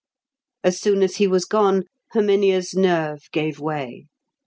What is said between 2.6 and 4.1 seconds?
nerve gave way.